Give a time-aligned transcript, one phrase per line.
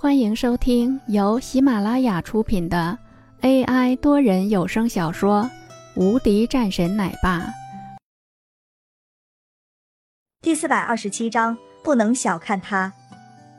[0.00, 2.96] 欢迎收听由喜马拉雅出品的
[3.40, 5.42] AI 多人有声小说
[6.00, 7.40] 《无敌战神奶爸》
[10.40, 12.92] 第四百二十七章，不能小看他。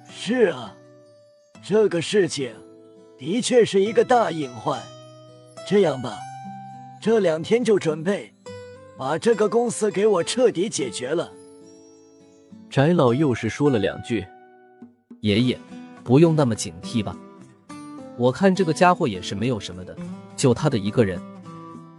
[0.09, 0.73] 是啊，
[1.61, 2.55] 这个事情
[3.17, 4.81] 的确是一个大隐患。
[5.67, 6.17] 这样吧，
[7.01, 8.33] 这两天就准备
[8.97, 11.33] 把这个公司给我彻底解决了。
[12.69, 14.25] 翟老又是说了两句
[15.19, 15.59] ：“爷爷。”
[16.09, 17.15] 不用那么警惕吧，
[18.17, 19.95] 我看这个家伙也是没有什么的，
[20.35, 21.21] 就他的一个人，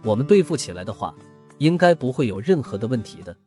[0.03, 1.15] 我们对付起来的话，
[1.59, 3.37] 应该不会有任何的问题的。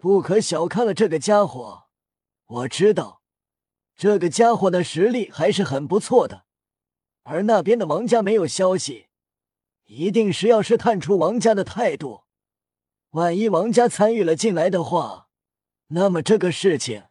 [0.00, 1.84] 不可小看了这个家伙，
[2.46, 3.22] 我知道
[3.96, 6.44] 这个家伙的实力还是很不错的，
[7.22, 9.06] 而那边的王家没有消息，
[9.86, 12.24] 一定是要试探出王家的态度。
[13.12, 15.28] 万一王家参与了进来的话，
[15.86, 17.04] 那么这个事情。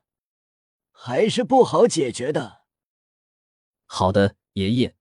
[0.99, 2.63] 还是不好解决的。
[3.85, 4.97] 好的，爷爷。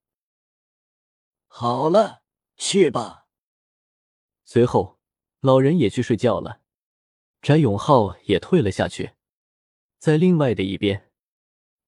[1.47, 2.21] 好了，
[2.55, 3.25] 去吧。
[4.45, 4.99] 随后，
[5.39, 6.61] 老人也去睡觉了，
[7.41, 9.13] 翟永浩也退了下去。
[9.97, 11.09] 在另外的一边，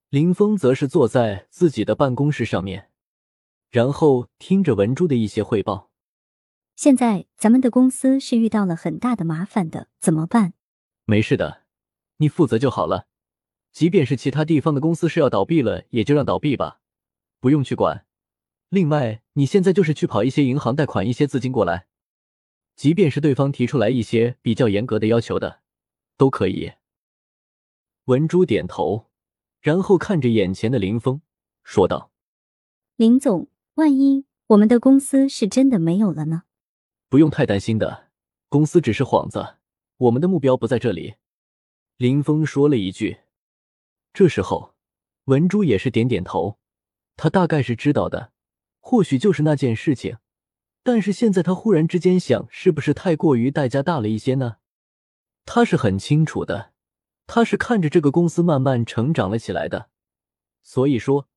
[0.09, 2.92] 林峰则是坐在自己的办公室上面，
[3.70, 5.92] 然后听着文珠的一些汇报。
[6.76, 10.55] 现在咱们的公司是遇到了很大的麻烦的，怎么办？
[11.05, 11.66] 没事的，
[12.17, 13.05] 你负责就好了。
[13.72, 16.81] 即便是其他地方的公司是要倒闭了，也就让倒闭吧，
[17.39, 18.06] 不用去管。
[18.70, 21.88] 另外，你现在就是去跑一些银行贷款一些资金过来，
[22.76, 25.61] 即便是对方提出来一些比较严格的要求的，
[26.17, 26.73] 都可以。
[28.06, 29.08] 文珠点头，
[29.61, 31.22] 然后看着眼前的林峰
[31.64, 32.11] 说道
[32.98, 36.44] ：“林总，万一我们的公司是真的没有了呢？
[37.08, 38.09] 不用太担心的，
[38.50, 39.56] 公司只是幌子，
[39.98, 41.16] 我们的目标不在这里。”
[41.98, 43.20] 林峰说了一句。
[44.13, 44.75] 这时候，
[45.25, 46.57] 文珠也是点点头，
[47.15, 48.31] 他大概是知道的，
[48.79, 50.17] 或许就是那件事情。
[50.81, 54.58] 但是现在他忽然之间想，是不是太过于代价大了一些呢？
[55.45, 56.71] 他是很清楚的，
[57.27, 59.89] 他是看着这个公司慢慢成长了起来的，
[60.64, 61.27] 所以说，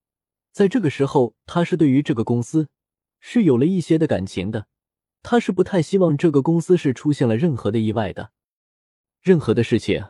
[0.52, 2.68] 在这个时候，他是对于这个公司
[3.20, 4.66] 是有了一些的感情的。
[5.22, 8.32] 他是不太希望这个公司是出现了任何的意外的，
[9.20, 10.04] 任何的事情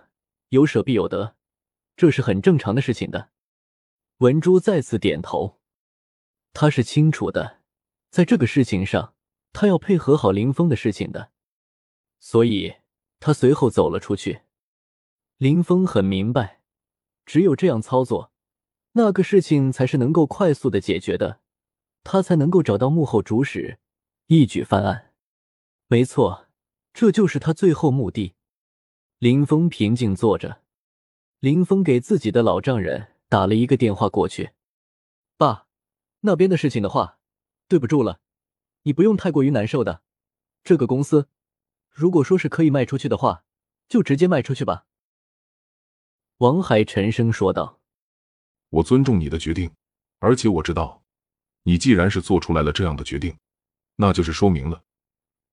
[0.48, 1.36] 有舍必有得。
[1.96, 3.30] 这是很正常的事情的。
[4.18, 5.58] 文珠再次点头，
[6.52, 7.60] 他是清楚的，
[8.10, 9.14] 在这个事情上，
[9.52, 11.32] 他要配合好林峰的事情的，
[12.20, 12.76] 所以
[13.18, 14.42] 他随后走了出去。
[15.38, 16.62] 林峰很明白，
[17.26, 18.32] 只有这样操作，
[18.92, 21.40] 那个事情才是能够快速的解决的，
[22.04, 23.80] 他才能够找到幕后主使，
[24.28, 25.12] 一举翻案。
[25.88, 26.46] 没错，
[26.94, 28.34] 这就是他最后目的。
[29.18, 30.61] 林峰平静坐着。
[31.42, 34.52] 林峰给自己的老丈人打了一个电话过去
[35.36, 35.66] ：“爸，
[36.20, 37.18] 那边的事情的话，
[37.66, 38.20] 对不住了，
[38.82, 40.04] 你不用太过于难受的。
[40.62, 41.28] 这个公司，
[41.90, 43.42] 如果说是可以卖出去的话，
[43.88, 44.86] 就直接卖出去吧。”
[46.38, 47.80] 王海沉声说道
[48.70, 49.68] ：“我尊重你的决定，
[50.20, 51.02] 而且我知道，
[51.64, 53.36] 你既然是做出来了这样的决定，
[53.96, 54.84] 那就是说明了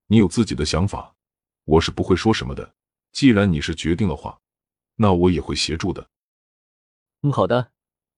[0.05, 1.15] 你有自己的想法。
[1.63, 2.75] 我是不会说什么的。
[3.11, 4.39] 既然你是决定了话。”
[5.01, 6.09] 那我也会协助的。
[7.21, 7.71] 嗯，好的，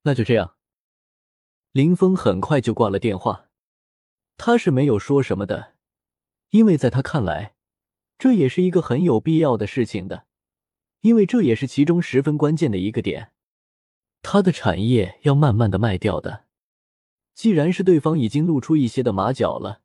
[0.04, 0.56] 那就这样。
[1.72, 3.50] 林峰很快就挂了电话，
[4.36, 5.76] 他是没有说什么的，
[6.50, 7.56] 因为在他看来，
[8.18, 10.26] 这也是一个很有必要的事情的，
[11.02, 13.32] 因为这也是其中十分关键的一个点。
[14.24, 16.46] 他的产业要慢慢的卖掉的，
[17.34, 19.82] 既然是对方已经露出一些的马脚了，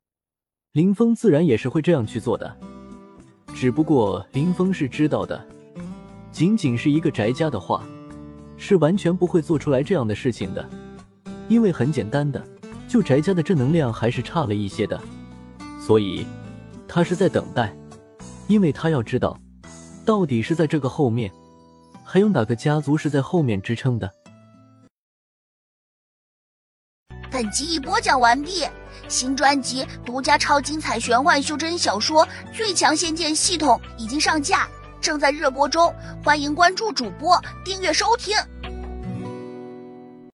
[0.71, 2.59] 林峰自然也是会这样去做的。
[3.55, 5.56] 只不过林峰是知道的。
[6.31, 7.83] 仅仅是一个宅家的话，
[8.57, 10.69] 是完全不会做出来这样的事情的，
[11.47, 12.43] 因为很简单的，
[12.87, 14.99] 就宅家的正能量还是差了一些的，
[15.79, 16.25] 所以
[16.87, 17.75] 他是在等待，
[18.47, 19.39] 因为他要知道，
[20.05, 21.31] 到底是在这个后面，
[22.03, 24.11] 还有哪个家族是在后面支撑的。
[27.29, 28.63] 本集已播讲完毕，
[29.07, 34.67] 新专辑独家超精彩玄幻修真小说《最强仙剑系统》已经上架。
[35.07, 38.35] 正在热播中，欢迎关注主播，订阅收听。